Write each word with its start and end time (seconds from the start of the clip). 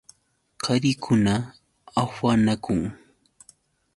Qarikuna 0.63 1.33
afanakun. 2.01 2.81